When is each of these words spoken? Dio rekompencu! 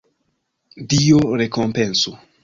Dio 0.93 1.19
rekompencu! 1.41 2.15